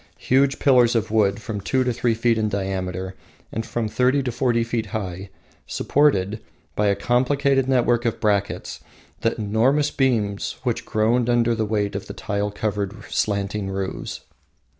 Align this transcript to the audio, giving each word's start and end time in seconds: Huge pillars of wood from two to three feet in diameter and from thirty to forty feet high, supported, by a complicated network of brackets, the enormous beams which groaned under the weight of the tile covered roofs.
Huge 0.17 0.57
pillars 0.57 0.95
of 0.95 1.11
wood 1.11 1.39
from 1.39 1.61
two 1.61 1.83
to 1.83 1.93
three 1.93 2.15
feet 2.15 2.39
in 2.39 2.49
diameter 2.49 3.13
and 3.51 3.63
from 3.63 3.87
thirty 3.87 4.23
to 4.23 4.31
forty 4.31 4.63
feet 4.63 4.87
high, 4.87 5.29
supported, 5.67 6.41
by 6.75 6.87
a 6.87 6.95
complicated 6.95 7.69
network 7.69 8.05
of 8.05 8.19
brackets, 8.19 8.79
the 9.19 9.35
enormous 9.37 9.91
beams 9.91 10.55
which 10.63 10.85
groaned 10.87 11.29
under 11.29 11.53
the 11.53 11.65
weight 11.67 11.93
of 11.95 12.07
the 12.07 12.15
tile 12.15 12.49
covered 12.49 12.95
roofs. 12.95 14.21